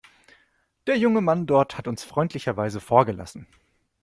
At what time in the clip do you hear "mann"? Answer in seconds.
1.21-1.45